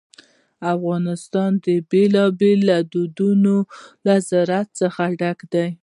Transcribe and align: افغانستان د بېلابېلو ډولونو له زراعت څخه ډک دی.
افغانستان 0.73 1.51
د 1.65 1.67
بېلابېلو 1.91 2.77
ډولونو 3.15 3.55
له 4.05 4.15
زراعت 4.29 4.69
څخه 4.81 5.01
ډک 5.19 5.39
دی. 5.53 5.67